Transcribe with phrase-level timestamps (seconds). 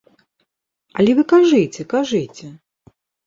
[1.01, 2.47] Але вы кажыце, кажыце.